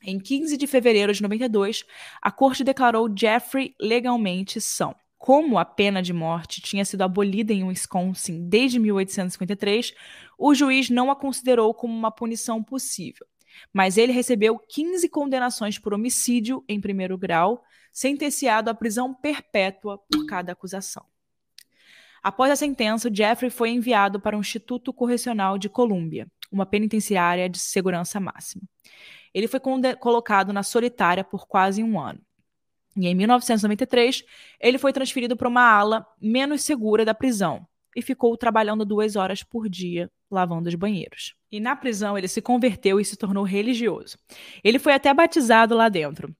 [0.02, 1.84] Em 15 de fevereiro de 92,
[2.22, 4.94] a corte declarou Jeffrey legalmente são.
[5.18, 9.92] Como a pena de morte tinha sido abolida em Wisconsin desde 1853,
[10.38, 13.26] o juiz não a considerou como uma punição possível.
[13.70, 20.24] Mas ele recebeu 15 condenações por homicídio em primeiro grau, sentenciado à prisão perpétua por
[20.24, 21.04] cada acusação.
[22.22, 27.58] Após a sentença, Jeffrey foi enviado para o Instituto Correcional de Colômbia, uma penitenciária de
[27.58, 28.62] segurança máxima.
[29.32, 29.60] Ele foi
[29.98, 32.20] colocado na solitária por quase um ano.
[32.96, 34.24] E em 1993,
[34.60, 39.42] ele foi transferido para uma ala menos segura da prisão e ficou trabalhando duas horas
[39.42, 41.34] por dia lavando os banheiros.
[41.50, 44.16] E na prisão ele se converteu e se tornou religioso.
[44.62, 46.34] Ele foi até batizado lá dentro.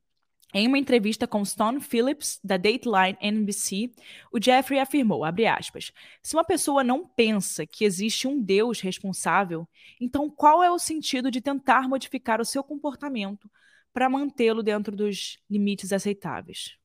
[0.53, 3.93] Em uma entrevista com Stone Phillips, da Dateline NBC,
[4.33, 9.69] o Jeffrey afirmou, aspas, se uma pessoa não pensa que existe um Deus responsável,
[10.01, 13.51] então qual é o sentido de tentar modificar o seu comportamento
[13.93, 16.77] para mantê-lo dentro dos limites aceitáveis?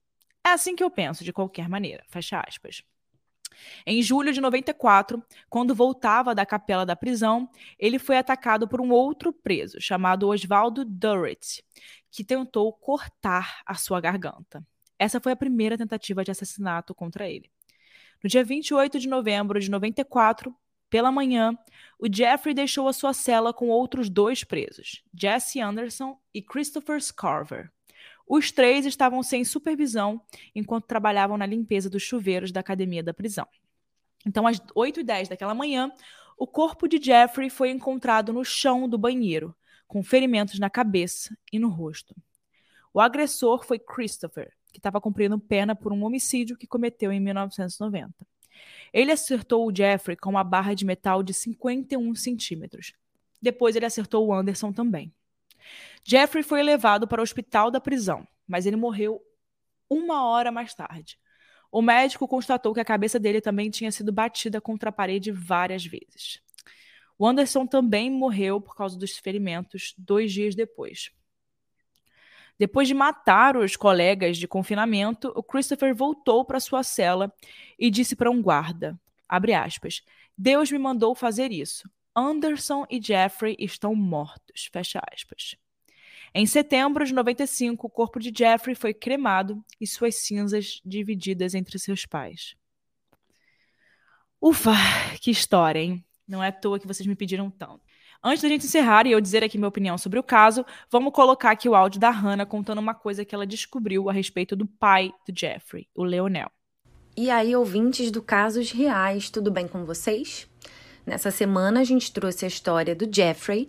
[0.45, 2.83] É assim que eu penso, de qualquer maneira, fecha aspas.
[3.85, 7.49] Em julho de 94, quando voltava da capela da prisão,
[7.79, 11.63] ele foi atacado por um outro preso, chamado Oswaldo Durrett,
[12.15, 14.65] que tentou cortar a sua garganta.
[14.97, 17.51] Essa foi a primeira tentativa de assassinato contra ele.
[18.23, 20.55] No dia 28 de novembro de 94,
[20.89, 21.57] pela manhã,
[21.99, 27.69] o Jeffrey deixou a sua cela com outros dois presos, Jesse Anderson e Christopher Scarver.
[28.25, 30.21] Os três estavam sem supervisão
[30.55, 33.47] enquanto trabalhavam na limpeza dos chuveiros da academia da prisão.
[34.25, 35.91] Então, às 8 e 10 daquela manhã,
[36.37, 39.53] o corpo de Jeffrey foi encontrado no chão do banheiro,
[39.87, 42.15] com ferimentos na cabeça e no rosto.
[42.93, 48.13] O agressor foi Christopher, que estava cumprindo pena por um homicídio que cometeu em 1990.
[48.93, 52.93] Ele acertou o Jeffrey com uma barra de metal de 51 centímetros.
[53.41, 55.13] Depois ele acertou o Anderson também.
[56.03, 59.21] Jeffrey foi levado para o hospital da prisão, mas ele morreu
[59.89, 61.19] uma hora mais tarde.
[61.71, 65.85] O médico constatou que a cabeça dele também tinha sido batida contra a parede várias
[65.85, 66.41] vezes.
[67.17, 71.11] O Anderson também morreu por causa dos ferimentos dois dias depois.
[72.57, 77.33] Depois de matar os colegas de confinamento, o Christopher voltou para sua cela
[77.77, 80.01] e disse para um guarda, aspas,
[80.37, 81.89] Deus me mandou fazer isso.
[82.15, 84.69] Anderson e Jeffrey estão mortos.
[86.33, 91.77] Em setembro de 95, o corpo de Jeffrey foi cremado e suas cinzas divididas entre
[91.77, 92.55] seus pais.
[94.41, 94.73] Ufa,
[95.21, 96.05] que história, hein?
[96.27, 97.81] Não é à toa que vocês me pediram tanto.
[98.23, 101.51] Antes da gente encerrar e eu dizer aqui minha opinião sobre o caso, vamos colocar
[101.51, 105.11] aqui o áudio da Hannah contando uma coisa que ela descobriu a respeito do pai
[105.27, 106.49] do Jeffrey, o Leonel.
[107.15, 110.49] E aí, ouvintes do Casos Reais, tudo bem com vocês?
[111.05, 113.67] Nessa semana a gente trouxe a história do Jeffrey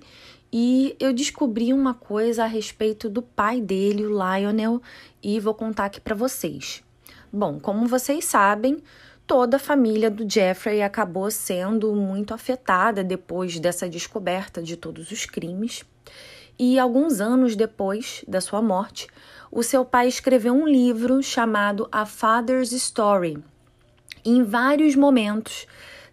[0.50, 4.80] e eu descobri uma coisa a respeito do pai dele, o Lionel,
[5.22, 6.82] e vou contar aqui para vocês.
[7.30, 8.82] Bom, como vocês sabem,
[9.26, 15.26] toda a família do Jeffrey acabou sendo muito afetada depois dessa descoberta de todos os
[15.26, 15.84] crimes.
[16.58, 19.08] E alguns anos depois da sua morte,
[19.50, 23.38] o seu pai escreveu um livro chamado A Father's Story.
[24.24, 25.66] em vários momentos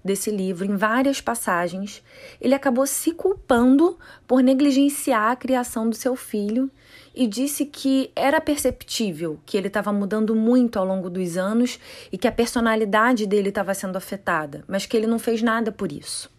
[0.03, 2.03] desse livro, em várias passagens,
[2.39, 3.97] ele acabou se culpando
[4.27, 6.69] por negligenciar a criação do seu filho
[7.13, 11.79] e disse que era perceptível que ele estava mudando muito ao longo dos anos
[12.11, 15.91] e que a personalidade dele estava sendo afetada, mas que ele não fez nada por
[15.91, 16.31] isso.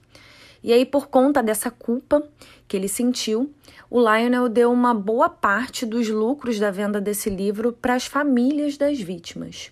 [0.63, 2.27] E aí, por conta dessa culpa
[2.67, 3.53] que ele sentiu,
[3.91, 8.79] o Lionel deu uma boa parte dos lucros da venda desse livro para as famílias
[8.79, 9.71] das vítimas.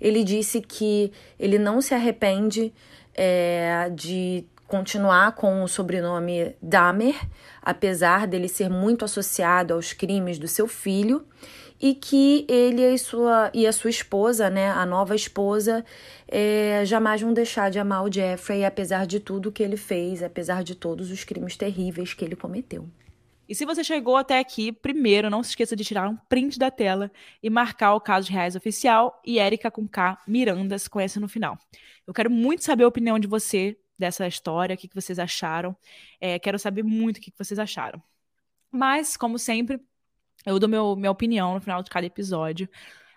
[0.00, 2.72] Ele disse que ele não se arrepende
[3.14, 7.14] é, de continuar com o sobrenome Dahmer,
[7.60, 11.26] apesar dele ser muito associado aos crimes do seu filho,
[11.78, 15.84] e que ele e sua, e a sua esposa, né, a nova esposa,
[16.26, 20.64] é, jamais vão deixar de amar o Jeffrey, apesar de tudo que ele fez, apesar
[20.64, 22.88] de todos os crimes terríveis que ele cometeu.
[23.46, 26.70] E se você chegou até aqui, primeiro não se esqueça de tirar um print da
[26.70, 27.12] tela
[27.42, 31.28] e marcar o caso de reais oficial e Érica com K Mirandas com essa no
[31.28, 31.58] final.
[32.06, 35.76] Eu quero muito saber a opinião de você dessa história, o que, vocês acharam.
[36.20, 38.02] É, quero saber muito o que, vocês acharam.
[38.70, 39.80] Mas, como sempre,
[40.44, 42.68] eu dou meu, minha opinião no final de cada episódio.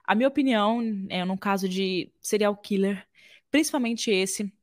[0.06, 3.06] A minha opinião, é, no caso de serial killer,
[3.50, 4.54] principalmente esse,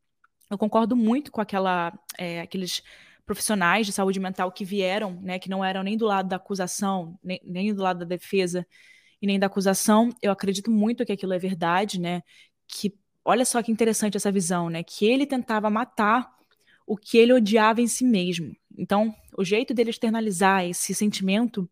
[0.49, 2.81] eu concordo muito com aquela, é, aqueles
[3.25, 7.19] profissionais de saúde mental que vieram, né, que não eram nem do lado da acusação,
[7.23, 8.65] nem, nem do lado da defesa
[9.21, 10.09] e nem da acusação.
[10.21, 12.21] Eu acredito muito que aquilo é verdade, né?
[12.67, 12.93] Que
[13.25, 14.83] olha só que interessante essa visão, né?
[14.83, 16.31] Que ele tentava matar
[16.85, 18.55] o que ele odiava em si mesmo.
[18.77, 21.69] Então, o jeito dele externalizar esse sentimento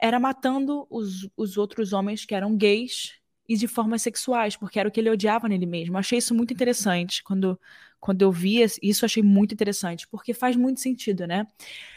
[0.00, 3.14] era matando os, os outros homens que eram gays
[3.48, 5.96] e de formas sexuais, porque era o que ele odiava nele mesmo.
[5.96, 7.58] Achei isso muito interessante quando,
[7.98, 11.46] quando eu vi isso, achei muito interessante, porque faz muito sentido, né?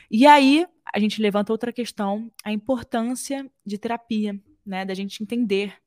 [0.09, 4.86] E aí a gente levanta outra questão, a importância de terapia, né?
[4.86, 5.81] Da gente entender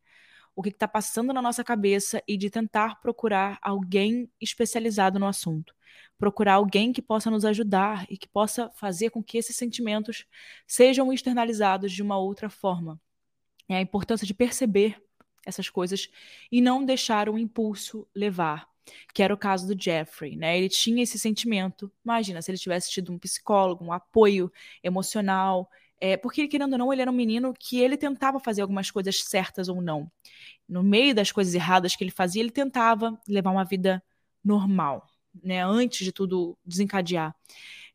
[0.57, 5.75] o que está passando na nossa cabeça e de tentar procurar alguém especializado no assunto.
[6.17, 10.27] Procurar alguém que possa nos ajudar e que possa fazer com que esses sentimentos
[10.67, 13.01] sejam externalizados de uma outra forma.
[13.69, 15.03] É a importância de perceber
[15.45, 16.09] essas coisas
[16.51, 18.69] e não deixar o impulso levar,
[19.13, 20.57] que era o caso do Jeffrey, né?
[20.57, 21.91] Ele tinha esse sentimento.
[22.05, 24.53] Imagina se ele tivesse tido um psicólogo, um apoio
[24.83, 25.69] emocional,
[26.01, 29.23] é, porque, querendo ou não, ele era um menino que ele tentava fazer algumas coisas
[29.23, 30.11] certas ou não.
[30.69, 34.03] No meio das coisas erradas que ele fazia, ele tentava levar uma vida
[34.45, 35.07] normal,
[35.43, 35.65] né?
[35.65, 37.35] Antes de tudo desencadear.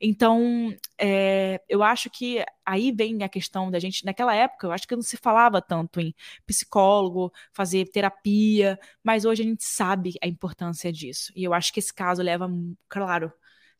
[0.01, 4.05] Então, é, eu acho que aí vem a questão da gente.
[4.05, 6.15] Naquela época, eu acho que não se falava tanto em
[6.47, 11.33] psicólogo, fazer terapia, mas hoje a gente sabe a importância disso.
[11.35, 12.49] E eu acho que esse caso leva,
[12.87, 13.31] claro,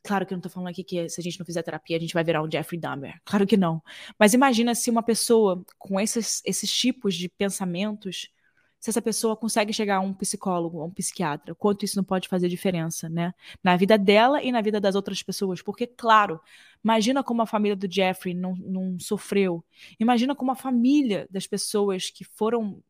[0.03, 1.99] Claro que eu não tô falando aqui que se a gente não fizer terapia, a
[1.99, 3.19] gente vai virar um Jeffrey Dahmer.
[3.25, 3.81] Claro que não.
[4.17, 8.29] Mas imagina se uma pessoa com esses, esses tipos de pensamentos,
[8.79, 12.29] se essa pessoa consegue chegar a um psicólogo, a um psiquiatra, quanto isso não pode
[12.29, 13.33] fazer diferença, né?
[13.61, 15.61] Na vida dela e na vida das outras pessoas.
[15.61, 16.39] Porque, claro,
[16.83, 19.63] imagina como a família do Jeffrey não, não sofreu.
[19.99, 22.81] Imagina como a família das pessoas que foram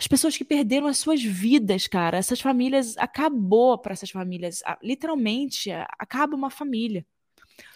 [0.00, 2.16] as pessoas que perderam as suas vidas, cara.
[2.16, 7.04] Essas famílias acabou para essas famílias, literalmente acaba uma família.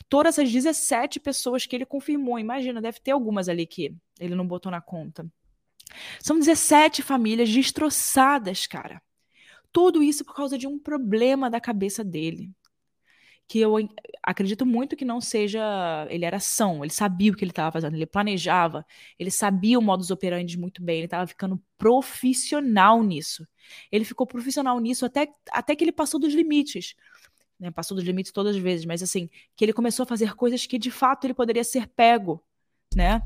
[0.08, 4.46] Todas essas 17 pessoas que ele confirmou, imagina, deve ter algumas ali que ele não
[4.46, 5.30] botou na conta.
[6.18, 9.02] São 17 famílias destroçadas, cara.
[9.70, 12.50] Tudo isso por causa de um problema da cabeça dele
[13.46, 13.76] que eu
[14.22, 16.06] acredito muito que não seja.
[16.10, 18.84] Ele era são, ele sabia o que ele estava fazendo, ele planejava,
[19.18, 23.46] ele sabia o modus operandi muito bem, ele estava ficando profissional nisso.
[23.92, 26.94] Ele ficou profissional nisso até, até que ele passou dos limites.
[27.58, 27.70] Né?
[27.70, 30.78] Passou dos limites todas as vezes, mas assim, que ele começou a fazer coisas que
[30.78, 32.42] de fato ele poderia ser pego,
[32.94, 33.22] né?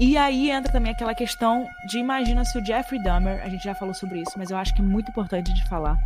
[0.00, 3.74] E aí entra também aquela questão de imagina se o Jeffrey Dahmer, a gente já
[3.74, 5.96] falou sobre isso, mas eu acho que é muito importante de falar.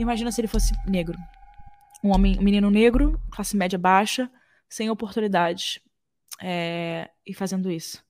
[0.00, 1.16] Imagina se ele fosse negro
[2.06, 4.30] um homem, um menino negro, classe média baixa,
[4.68, 5.80] sem oportunidades,
[6.40, 8.04] é, e fazendo isso.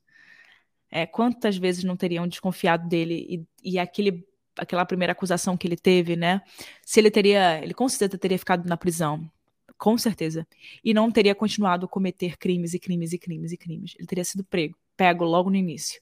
[0.91, 4.27] É, quantas vezes não teriam desconfiado dele e, e aquele,
[4.57, 6.43] aquela primeira acusação que ele teve, né?
[6.83, 9.29] Se ele teria, ele com certeza teria ficado na prisão,
[9.79, 10.47] com certeza,
[10.85, 13.95] e não teria continuado a cometer crimes e crimes e crimes e crimes.
[13.99, 16.01] Ele teria sido prego, pego logo no início.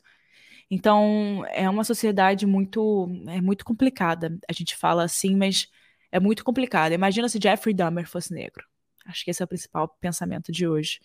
[0.71, 4.39] Então é uma sociedade muito, é muito complicada.
[4.49, 5.69] A gente fala assim, mas
[6.15, 6.93] é muito complicado.
[6.93, 8.65] Imagina se Jeffrey Dahmer fosse negro.
[9.05, 11.01] Acho que esse é o principal pensamento de hoje.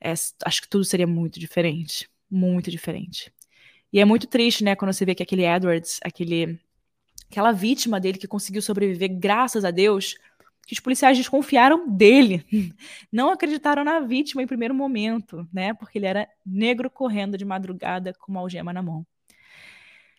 [0.00, 2.10] É, acho que tudo seria muito diferente.
[2.28, 3.32] Muito diferente.
[3.92, 6.58] E é muito triste, né, quando você vê que aquele Edwards, aquele,
[7.30, 10.16] aquela vítima dele que conseguiu sobreviver, graças a Deus,
[10.66, 12.44] que os policiais desconfiaram dele.
[13.10, 15.74] Não acreditaram na vítima em primeiro momento, né?
[15.74, 19.06] Porque ele era negro correndo de madrugada com uma algema na mão.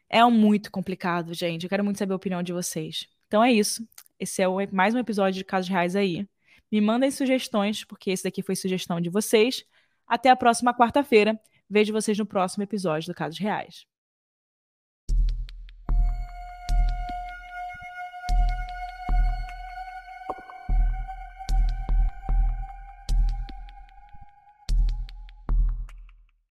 [0.10, 1.64] É muito complicado, gente.
[1.64, 3.10] Eu quero muito saber a opinião de vocês.
[3.28, 3.86] Então é isso.
[4.22, 6.28] Esse é o, mais um episódio de Casos Reais aí.
[6.72, 9.66] Me mandem sugestões, porque esse daqui foi sugestão de vocês.
[10.06, 11.42] Até a próxima quarta-feira.
[11.68, 13.88] Vejo vocês no próximo episódio do Casos Reais.